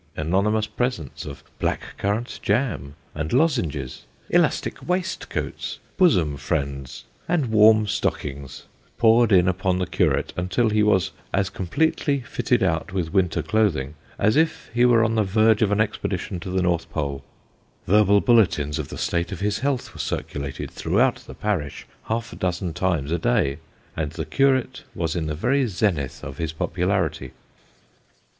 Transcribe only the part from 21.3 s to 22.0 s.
parish